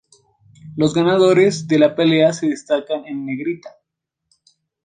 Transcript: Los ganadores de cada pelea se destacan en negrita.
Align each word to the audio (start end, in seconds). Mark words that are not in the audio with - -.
Los 0.75 0.95
ganadores 0.95 1.67
de 1.67 1.77
cada 1.77 1.95
pelea 1.95 2.33
se 2.33 2.47
destacan 2.47 3.05
en 3.05 3.23
negrita. 3.23 3.69